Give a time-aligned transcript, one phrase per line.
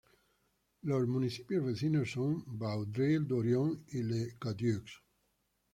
[0.81, 5.03] Los municipios vecinos son Vaudreuil-Dorion y L'Île-Cadieux.